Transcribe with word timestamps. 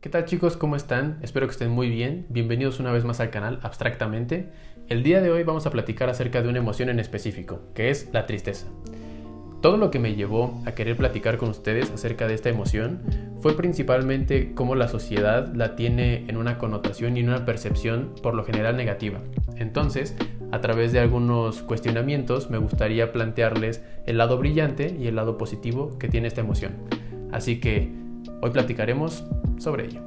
¿Qué 0.00 0.10
tal 0.10 0.26
chicos? 0.26 0.56
¿Cómo 0.56 0.76
están? 0.76 1.18
Espero 1.22 1.48
que 1.48 1.50
estén 1.50 1.72
muy 1.72 1.88
bien. 1.88 2.24
Bienvenidos 2.28 2.78
una 2.78 2.92
vez 2.92 3.04
más 3.04 3.18
al 3.18 3.30
canal 3.30 3.58
Abstractamente. 3.64 4.48
El 4.86 5.02
día 5.02 5.20
de 5.20 5.32
hoy 5.32 5.42
vamos 5.42 5.66
a 5.66 5.72
platicar 5.72 6.08
acerca 6.08 6.40
de 6.40 6.48
una 6.48 6.58
emoción 6.58 6.88
en 6.88 7.00
específico, 7.00 7.62
que 7.74 7.90
es 7.90 8.08
la 8.12 8.24
tristeza. 8.24 8.68
Todo 9.60 9.76
lo 9.76 9.90
que 9.90 9.98
me 9.98 10.14
llevó 10.14 10.62
a 10.66 10.70
querer 10.70 10.96
platicar 10.96 11.36
con 11.36 11.48
ustedes 11.48 11.90
acerca 11.90 12.28
de 12.28 12.34
esta 12.34 12.48
emoción 12.48 13.00
fue 13.40 13.56
principalmente 13.56 14.54
cómo 14.54 14.76
la 14.76 14.86
sociedad 14.86 15.52
la 15.52 15.74
tiene 15.74 16.26
en 16.28 16.36
una 16.36 16.58
connotación 16.58 17.16
y 17.16 17.20
en 17.20 17.30
una 17.30 17.44
percepción 17.44 18.14
por 18.22 18.34
lo 18.34 18.44
general 18.44 18.76
negativa. 18.76 19.18
Entonces, 19.56 20.14
a 20.52 20.60
través 20.60 20.92
de 20.92 21.00
algunos 21.00 21.62
cuestionamientos 21.62 22.50
me 22.50 22.58
gustaría 22.58 23.10
plantearles 23.10 23.82
el 24.06 24.18
lado 24.18 24.38
brillante 24.38 24.96
y 24.96 25.08
el 25.08 25.16
lado 25.16 25.36
positivo 25.38 25.98
que 25.98 26.06
tiene 26.06 26.28
esta 26.28 26.40
emoción. 26.40 26.76
Así 27.32 27.58
que 27.58 27.92
hoy 28.40 28.50
platicaremos 28.50 29.24
sobre 29.58 29.86
ello. 29.86 30.00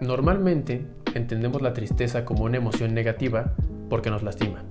Normalmente 0.00 0.86
entendemos 1.14 1.62
la 1.62 1.72
tristeza 1.72 2.24
como 2.24 2.44
una 2.44 2.58
emoción 2.58 2.94
negativa 2.94 3.54
porque 3.88 4.10
nos 4.10 4.22
lastima. 4.22 4.62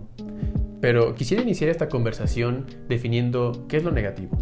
Pero 0.82 1.16
quisiera 1.16 1.44
iniciar 1.44 1.70
esta 1.70 1.90
conversación 1.90 2.66
definiendo 2.88 3.66
qué 3.68 3.77
es 3.77 3.84
lo 3.84 3.91
negativo. 3.91 4.38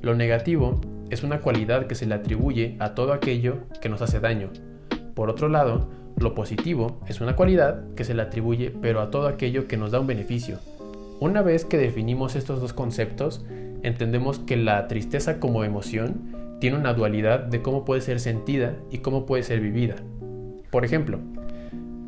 Lo 0.00 0.14
negativo 0.14 0.80
es 1.10 1.22
una 1.22 1.40
cualidad 1.40 1.86
que 1.86 1.94
se 1.94 2.06
le 2.06 2.14
atribuye 2.14 2.76
a 2.78 2.94
todo 2.94 3.12
aquello 3.12 3.64
que 3.80 3.88
nos 3.88 4.00
hace 4.00 4.20
daño. 4.20 4.50
Por 5.18 5.30
otro 5.30 5.48
lado, 5.48 5.88
lo 6.16 6.32
positivo 6.36 7.00
es 7.08 7.20
una 7.20 7.34
cualidad 7.34 7.92
que 7.96 8.04
se 8.04 8.14
le 8.14 8.22
atribuye 8.22 8.70
pero 8.70 9.00
a 9.00 9.10
todo 9.10 9.26
aquello 9.26 9.66
que 9.66 9.76
nos 9.76 9.90
da 9.90 9.98
un 9.98 10.06
beneficio. 10.06 10.60
Una 11.18 11.42
vez 11.42 11.64
que 11.64 11.76
definimos 11.76 12.36
estos 12.36 12.60
dos 12.60 12.72
conceptos, 12.72 13.44
entendemos 13.82 14.38
que 14.38 14.56
la 14.56 14.86
tristeza 14.86 15.40
como 15.40 15.64
emoción 15.64 16.36
tiene 16.60 16.78
una 16.78 16.94
dualidad 16.94 17.40
de 17.40 17.62
cómo 17.62 17.84
puede 17.84 18.00
ser 18.00 18.20
sentida 18.20 18.76
y 18.92 18.98
cómo 18.98 19.26
puede 19.26 19.42
ser 19.42 19.58
vivida. 19.58 19.96
Por 20.70 20.84
ejemplo, 20.84 21.18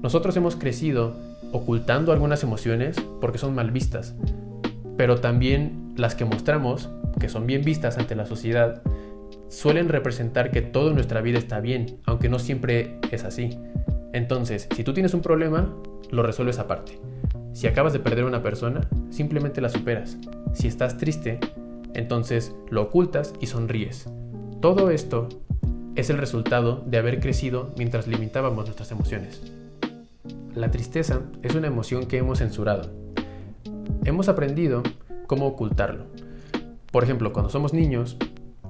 nosotros 0.02 0.36
hemos 0.36 0.54
crecido 0.54 1.16
ocultando 1.50 2.12
algunas 2.12 2.44
emociones 2.44 2.96
porque 3.20 3.38
son 3.38 3.56
mal 3.56 3.72
vistas, 3.72 4.14
pero 4.96 5.20
también 5.20 5.94
las 5.96 6.14
que 6.14 6.26
mostramos, 6.26 6.90
que 7.18 7.28
son 7.28 7.48
bien 7.48 7.64
vistas 7.64 7.98
ante 7.98 8.14
la 8.14 8.26
sociedad, 8.26 8.82
suelen 9.50 9.88
representar 9.88 10.52
que 10.52 10.62
toda 10.62 10.94
nuestra 10.94 11.20
vida 11.20 11.38
está 11.38 11.60
bien, 11.60 11.98
aunque 12.06 12.28
no 12.28 12.38
siempre 12.38 12.98
es 13.10 13.24
así. 13.24 13.58
Entonces, 14.12 14.68
si 14.74 14.84
tú 14.84 14.94
tienes 14.94 15.12
un 15.12 15.22
problema, 15.22 15.74
lo 16.10 16.22
resuelves 16.22 16.58
aparte. 16.58 16.98
Si 17.52 17.66
acabas 17.66 17.92
de 17.92 17.98
perder 17.98 18.24
a 18.24 18.28
una 18.28 18.42
persona, 18.42 18.88
simplemente 19.10 19.60
la 19.60 19.68
superas. 19.68 20.16
Si 20.54 20.68
estás 20.68 20.96
triste, 20.96 21.40
entonces 21.94 22.54
lo 22.70 22.82
ocultas 22.82 23.34
y 23.40 23.46
sonríes. 23.46 24.08
Todo 24.60 24.90
esto 24.90 25.28
es 25.96 26.10
el 26.10 26.18
resultado 26.18 26.84
de 26.86 26.98
haber 26.98 27.18
crecido 27.18 27.74
mientras 27.76 28.06
limitábamos 28.06 28.66
nuestras 28.66 28.92
emociones. 28.92 29.42
La 30.54 30.70
tristeza 30.70 31.22
es 31.42 31.56
una 31.56 31.66
emoción 31.66 32.06
que 32.06 32.18
hemos 32.18 32.38
censurado. 32.38 32.92
Hemos 34.04 34.28
aprendido 34.28 34.84
cómo 35.26 35.46
ocultarlo. 35.46 36.04
Por 36.92 37.02
ejemplo, 37.02 37.32
cuando 37.32 37.50
somos 37.50 37.72
niños 37.72 38.16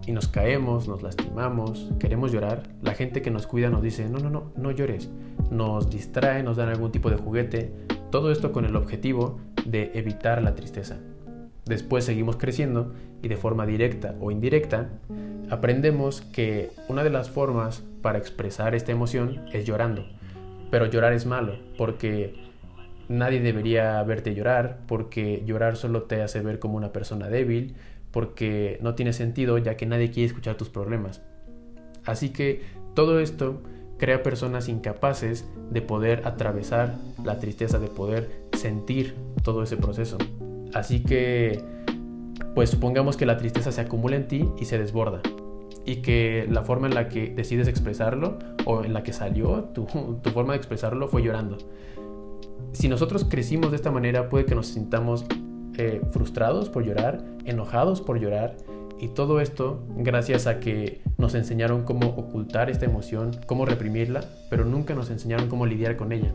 y 0.07 0.13
nos 0.13 0.29
caemos, 0.29 0.89
nos 0.89 1.03
lastimamos, 1.03 1.91
queremos 1.99 2.33
llorar, 2.33 2.63
la 2.83 2.95
gente 2.95 3.23
que 3.23 3.31
nos 3.31 3.47
cuida 3.47 3.71
nos 3.71 3.83
dice, 3.83 4.09
no, 4.09 4.19
no, 4.19 4.31
no, 4.31 4.53
no 4.57 4.71
llores. 4.71 5.11
Nos 5.51 5.91
distrae, 5.91 6.43
nos 6.43 6.57
dan 6.57 6.69
algún 6.69 6.93
tipo 6.93 7.11
de 7.11 7.17
juguete. 7.17 7.73
Todo 8.11 8.33
esto 8.33 8.53
con 8.53 8.65
el 8.65 8.77
objetivo 8.77 9.39
de 9.67 9.93
evitar 9.95 10.43
la 10.43 10.55
tristeza. 10.55 10.99
Después 11.65 12.05
seguimos 12.05 12.37
creciendo 12.37 12.93
y 13.23 13.29
de 13.29 13.37
forma 13.37 13.67
directa 13.67 14.17
o 14.21 14.31
indirecta 14.31 14.89
aprendemos 15.51 16.21
que 16.21 16.71
una 16.89 17.05
de 17.05 17.11
las 17.11 17.31
formas 17.31 17.83
para 18.03 18.19
expresar 18.19 18.75
esta 18.75 18.93
emoción 18.93 19.43
es 19.53 19.67
llorando. 19.67 20.05
Pero 20.71 20.87
llorar 20.87 21.13
es 21.13 21.27
malo 21.27 21.59
porque 21.77 22.35
nadie 23.09 23.41
debería 23.41 24.03
verte 24.05 24.35
llorar, 24.35 24.79
porque 24.87 25.43
llorar 25.45 25.77
solo 25.77 26.03
te 26.03 26.23
hace 26.23 26.41
ver 26.41 26.59
como 26.59 26.77
una 26.77 26.93
persona 26.93 27.29
débil, 27.29 27.75
porque 28.11 28.79
no 28.83 28.95
tiene 28.95 29.13
sentido 29.13 29.59
ya 29.59 29.77
que 29.77 29.87
nadie 29.87 30.11
quiere 30.11 30.27
escuchar 30.27 30.57
tus 30.57 30.69
problemas. 30.69 31.23
Así 32.05 32.31
que 32.31 32.63
todo 32.95 33.21
esto 33.21 33.63
crea 33.99 34.23
personas 34.23 34.69
incapaces 34.69 35.47
de 35.71 35.83
poder 35.83 36.23
atravesar 36.27 36.97
la 37.23 37.39
tristeza, 37.39 37.79
de 37.79 37.89
poder 37.89 38.31
sentir 38.57 39.15
todo 39.43 39.63
ese 39.63 39.77
proceso. 39.77 40.17
Así 40.75 41.01
que, 41.01 41.63
pues 42.55 42.71
supongamos 42.71 43.17
que 43.17 43.27
la 43.27 43.37
tristeza 43.37 43.71
se 43.73 43.81
acumula 43.83 44.17
en 44.17 44.27
ti 44.27 44.49
y 44.59 44.65
se 44.65 44.79
desborda. 44.79 45.21
Y 45.85 45.97
que 45.97 46.47
la 46.49 46.63
forma 46.63 46.87
en 46.87 46.95
la 46.95 47.09
que 47.09 47.31
decides 47.31 47.69
expresarlo 47.69 48.39
o 48.65 48.85
en 48.85 48.95
la 48.95 49.03
que 49.03 49.13
salió 49.13 49.65
tu, 49.75 49.87
forma 49.87 50.55
de 50.55 50.57
expresarlo 50.57 51.09
fue 51.09 51.23
llorando. 51.23 51.59
Si 52.73 52.89
nosotros 52.89 53.27
crecimos 53.29 53.71
de 53.71 53.77
esta 53.77 53.91
manera, 53.91 54.29
puede 54.29 54.47
que 54.47 54.55
nos 54.55 54.69
sintamos 54.69 55.27
eh, 55.83 56.03
frustrados 56.11 56.69
por 56.69 56.85
llorar, 56.85 57.25
enojados 57.47 58.03
por 58.03 58.21
llorar. 58.21 58.55
Y 58.99 59.09
todo 59.09 59.41
esto 59.41 59.83
gracias 59.97 60.47
a 60.47 60.61
que 60.61 61.01
nos 61.17 61.35
enseñaron 61.35 61.85
cómo 61.85 62.09
ocultar 62.09 62.69
esta 62.69 62.85
emoción, 62.85 63.31
cómo 63.47 63.65
reprimirla, 63.65 64.23
pero 64.51 64.67
nunca 64.67 64.95
nos 64.95 65.09
enseñaron 65.09 65.49
cómo 65.49 65.65
lidiar 65.65 65.97
con 65.97 66.13
ella. 66.13 66.35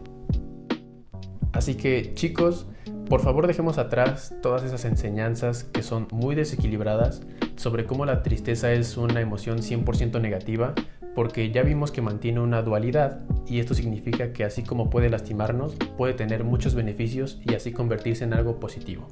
Así 1.52 1.76
que 1.76 2.16
chicos, 2.16 2.66
por 3.08 3.22
favor 3.22 3.46
dejemos 3.46 3.78
atrás 3.78 4.34
todas 4.42 4.64
esas 4.64 4.84
enseñanzas 4.84 5.64
que 5.66 5.84
son 5.84 6.08
muy 6.12 6.34
desequilibradas 6.34 7.22
sobre 7.56 7.86
cómo 7.86 8.04
la 8.06 8.24
tristeza 8.24 8.72
es 8.72 8.98
una 8.98 9.22
emoción 9.22 9.60
100% 9.60 10.20
negativa, 10.20 10.74
porque 11.14 11.52
ya 11.52 11.62
vimos 11.62 11.92
que 11.92 12.02
mantiene 12.02 12.40
una 12.40 12.64
dualidad 12.64 13.22
y 13.48 13.60
esto 13.60 13.76
significa 13.76 14.34
que 14.34 14.44
así 14.44 14.64
como 14.64 14.90
puede 14.90 15.10
lastimarnos, 15.12 15.76
puede 15.98 16.16
tener 16.16 16.44
muchos 16.44 16.74
beneficios 16.74 17.40
y 17.46 17.54
así 17.54 17.72
convertirse 17.72 18.24
en 18.24 18.34
algo 18.34 18.60
positivo. 18.60 19.08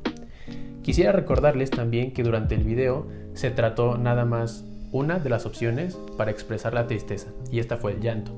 Quisiera 0.84 1.12
recordarles 1.12 1.72
también 1.72 2.14
que 2.14 2.24
durante 2.24 2.56
el 2.56 2.64
video 2.64 3.08
se 3.34 3.50
trató 3.50 3.98
nada 3.98 4.26
más 4.26 4.66
una 4.92 5.18
de 5.18 5.30
las 5.30 5.48
opciones 5.48 5.98
para 6.18 6.30
expresar 6.30 6.74
la 6.74 6.86
tristeza 6.86 7.30
y 7.52 7.60
esta 7.60 7.78
fue 7.78 7.94
el 7.94 8.02
llanto. 8.02 8.32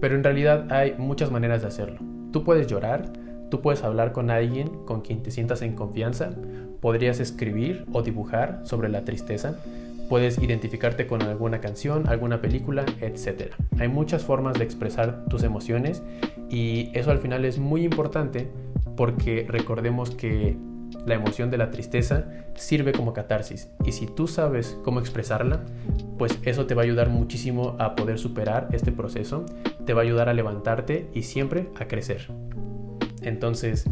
Pero 0.00 0.16
en 0.16 0.24
realidad 0.24 0.72
hay 0.72 0.94
muchas 0.98 1.30
maneras 1.30 1.62
de 1.62 1.68
hacerlo. 1.68 2.00
Tú 2.32 2.42
puedes 2.42 2.66
llorar, 2.66 3.12
Tú 3.54 3.60
puedes 3.60 3.84
hablar 3.84 4.10
con 4.10 4.30
alguien 4.30 4.68
con 4.84 5.02
quien 5.02 5.22
te 5.22 5.30
sientas 5.30 5.62
en 5.62 5.76
confianza, 5.76 6.30
podrías 6.80 7.20
escribir 7.20 7.84
o 7.92 8.02
dibujar 8.02 8.60
sobre 8.64 8.88
la 8.88 9.04
tristeza, 9.04 9.60
puedes 10.08 10.38
identificarte 10.38 11.06
con 11.06 11.22
alguna 11.22 11.60
canción, 11.60 12.08
alguna 12.08 12.40
película, 12.40 12.84
etc. 13.00 13.52
Hay 13.78 13.86
muchas 13.86 14.24
formas 14.24 14.58
de 14.58 14.64
expresar 14.64 15.24
tus 15.26 15.44
emociones 15.44 16.02
y 16.50 16.90
eso 16.94 17.12
al 17.12 17.18
final 17.18 17.44
es 17.44 17.60
muy 17.60 17.84
importante 17.84 18.48
porque 18.96 19.46
recordemos 19.48 20.10
que 20.10 20.56
la 21.06 21.14
emoción 21.14 21.50
de 21.50 21.58
la 21.58 21.70
tristeza 21.70 22.26
sirve 22.54 22.92
como 22.92 23.12
catarsis 23.12 23.68
y 23.84 23.92
si 23.92 24.06
tú 24.06 24.26
sabes 24.26 24.76
cómo 24.84 25.00
expresarla, 25.00 25.64
pues 26.18 26.38
eso 26.44 26.66
te 26.66 26.74
va 26.74 26.82
a 26.82 26.84
ayudar 26.84 27.08
muchísimo 27.08 27.76
a 27.78 27.94
poder 27.94 28.18
superar 28.18 28.68
este 28.72 28.92
proceso, 28.92 29.44
te 29.84 29.92
va 29.92 30.02
a 30.02 30.04
ayudar 30.04 30.28
a 30.28 30.34
levantarte 30.34 31.08
y 31.14 31.22
siempre 31.22 31.68
a 31.78 31.86
crecer. 31.86 32.28
Entonces, 33.22 33.86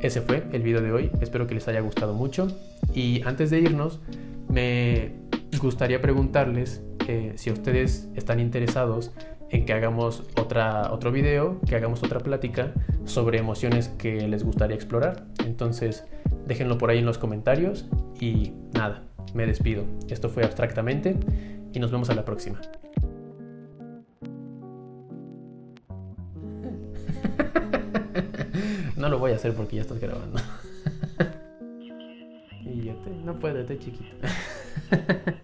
ese 0.00 0.20
fue 0.20 0.44
el 0.52 0.62
video 0.62 0.82
de 0.82 0.92
hoy. 0.92 1.10
Espero 1.20 1.46
que 1.46 1.54
les 1.54 1.66
haya 1.68 1.80
gustado 1.80 2.14
mucho. 2.14 2.48
Y 2.94 3.22
antes 3.24 3.50
de 3.50 3.60
irnos, 3.60 4.00
me 4.48 5.12
gustaría 5.60 6.00
preguntarles 6.00 6.82
eh, 7.08 7.32
si 7.36 7.50
ustedes 7.50 8.08
están 8.14 8.40
interesados 8.40 9.12
en 9.50 9.64
que 9.64 9.72
hagamos 9.72 10.24
otra, 10.38 10.92
otro 10.92 11.12
video, 11.12 11.60
que 11.66 11.76
hagamos 11.76 12.02
otra 12.02 12.20
plática 12.20 12.72
sobre 13.04 13.38
emociones 13.38 13.88
que 13.88 14.26
les 14.28 14.44
gustaría 14.44 14.74
explorar. 14.74 15.24
Entonces, 15.44 16.04
déjenlo 16.46 16.78
por 16.78 16.90
ahí 16.90 16.98
en 16.98 17.06
los 17.06 17.18
comentarios 17.18 17.86
y 18.20 18.52
nada, 18.72 19.02
me 19.34 19.46
despido. 19.46 19.84
Esto 20.08 20.28
fue 20.28 20.44
abstractamente 20.44 21.16
y 21.72 21.80
nos 21.80 21.90
vemos 21.90 22.10
a 22.10 22.14
la 22.14 22.24
próxima. 22.24 22.60
No 28.96 29.08
lo 29.08 29.18
voy 29.18 29.32
a 29.32 29.34
hacer 29.34 29.52
porque 29.52 29.76
ya 29.76 29.82
estás 29.82 30.00
grabando. 30.00 30.40
y 32.64 32.84
yo 32.84 32.94
te, 32.94 33.10
no 33.10 33.38
puedo, 33.38 33.58
estoy 33.58 33.78
chiquito. 33.78 34.16